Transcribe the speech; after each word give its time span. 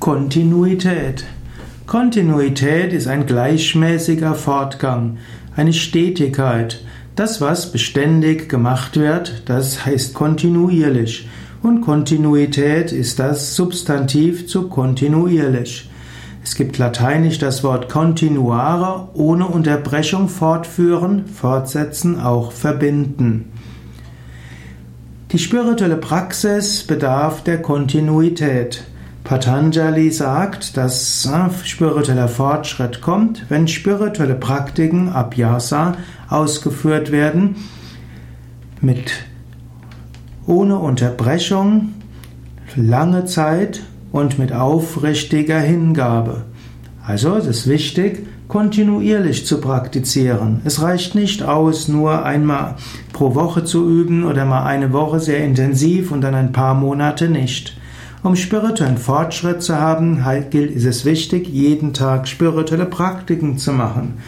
Kontinuität. 0.00 1.24
Kontinuität 1.86 2.94
ist 2.94 3.06
ein 3.06 3.26
gleichmäßiger 3.26 4.34
Fortgang, 4.34 5.18
eine 5.54 5.74
Stetigkeit. 5.74 6.82
Das, 7.16 7.42
was 7.42 7.70
beständig 7.70 8.48
gemacht 8.48 8.96
wird, 8.96 9.42
das 9.44 9.84
heißt 9.84 10.14
kontinuierlich. 10.14 11.28
Und 11.62 11.82
Kontinuität 11.82 12.92
ist 12.92 13.18
das 13.18 13.54
Substantiv 13.54 14.46
zu 14.46 14.70
kontinuierlich. 14.70 15.90
Es 16.42 16.54
gibt 16.54 16.78
lateinisch 16.78 17.38
das 17.38 17.62
Wort 17.62 17.90
continuare, 17.90 19.10
ohne 19.12 19.48
Unterbrechung 19.48 20.30
fortführen, 20.30 21.26
fortsetzen, 21.26 22.18
auch 22.18 22.52
verbinden. 22.52 23.52
Die 25.32 25.38
spirituelle 25.38 25.98
Praxis 25.98 26.84
bedarf 26.84 27.44
der 27.44 27.60
Kontinuität. 27.60 28.84
Patanjali 29.30 30.10
sagt, 30.10 30.76
dass 30.76 31.30
spiritueller 31.62 32.26
Fortschritt 32.26 33.00
kommt, 33.00 33.44
wenn 33.48 33.68
spirituelle 33.68 34.34
Praktiken, 34.34 35.08
Abhyasa, 35.08 35.94
ausgeführt 36.28 37.12
werden, 37.12 37.54
mit 38.80 39.12
ohne 40.48 40.80
Unterbrechung, 40.80 41.90
lange 42.74 43.24
Zeit 43.24 43.82
und 44.10 44.40
mit 44.40 44.52
aufrichtiger 44.52 45.60
Hingabe. 45.60 46.46
Also 47.06 47.36
es 47.36 47.46
ist 47.46 47.68
wichtig, 47.68 48.26
kontinuierlich 48.48 49.46
zu 49.46 49.60
praktizieren. 49.60 50.60
Es 50.64 50.82
reicht 50.82 51.14
nicht 51.14 51.44
aus, 51.44 51.86
nur 51.86 52.24
einmal 52.24 52.74
pro 53.12 53.36
Woche 53.36 53.62
zu 53.62 53.88
üben 53.88 54.24
oder 54.24 54.44
mal 54.44 54.64
eine 54.64 54.92
Woche 54.92 55.20
sehr 55.20 55.44
intensiv 55.44 56.10
und 56.10 56.20
dann 56.20 56.34
ein 56.34 56.50
paar 56.50 56.74
Monate 56.74 57.28
nicht. 57.28 57.76
Um 58.22 58.36
spirituellen 58.36 58.98
Fortschritt 58.98 59.62
zu 59.62 59.76
haben, 59.76 60.22
ist 60.52 60.84
es 60.84 61.04
wichtig, 61.06 61.48
jeden 61.48 61.94
Tag 61.94 62.28
spirituelle 62.28 62.84
Praktiken 62.84 63.56
zu 63.56 63.72
machen. 63.72 64.18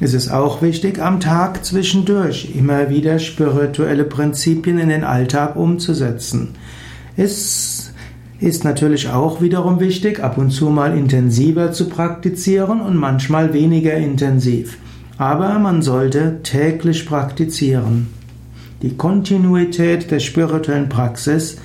Es 0.00 0.12
ist 0.12 0.28
auch 0.28 0.60
wichtig, 0.60 1.00
am 1.00 1.20
Tag 1.20 1.64
zwischendurch 1.64 2.52
immer 2.56 2.90
wieder 2.90 3.20
spirituelle 3.20 4.04
Prinzipien 4.04 4.78
in 4.78 4.88
den 4.88 5.04
Alltag 5.04 5.54
umzusetzen. 5.54 6.50
Es 7.16 7.92
ist 8.40 8.64
natürlich 8.64 9.08
auch 9.08 9.40
wiederum 9.40 9.78
wichtig, 9.78 10.22
ab 10.22 10.36
und 10.36 10.50
zu 10.50 10.70
mal 10.70 10.96
intensiver 10.96 11.70
zu 11.70 11.88
praktizieren 11.88 12.80
und 12.80 12.96
manchmal 12.96 13.52
weniger 13.52 13.94
intensiv. 13.94 14.78
Aber 15.16 15.58
man 15.60 15.82
sollte 15.82 16.42
täglich 16.42 17.06
praktizieren. 17.06 18.08
Die 18.82 18.96
Kontinuität 18.96 20.10
der 20.10 20.20
spirituellen 20.20 20.88
Praxis 20.88 21.58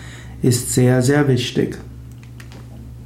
ist 0.43 0.73
sehr, 0.73 1.01
sehr 1.01 1.27
wichtig. 1.27 1.77